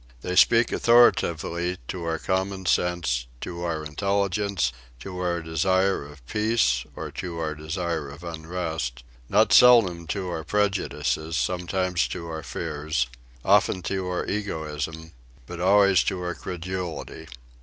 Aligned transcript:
They 0.21 0.35
speak 0.35 0.71
authoritatively 0.71 1.77
to 1.89 2.05
our 2.05 2.17
common 2.17 2.65
sense, 2.65 3.27
to 3.41 3.63
our 3.63 3.85
intelligence, 3.85 4.73
to 5.01 5.19
our 5.19 5.43
desire 5.43 6.03
of 6.09 6.25
peace 6.25 6.83
or 6.95 7.11
to 7.11 7.37
our 7.37 7.53
desire 7.53 8.09
of 8.09 8.23
unrest; 8.23 9.03
not 9.29 9.53
seldom 9.53 10.07
to 10.07 10.27
our 10.31 10.43
prejudices, 10.43 11.37
sometimes 11.37 12.07
to 12.07 12.27
our 12.29 12.41
fears, 12.41 13.05
often 13.45 13.83
to 13.83 14.07
our 14.07 14.25
egoism 14.25 15.11
but 15.45 15.59
always 15.59 16.01
to 16.05 16.19
our 16.23 16.33
credulity. 16.33 17.27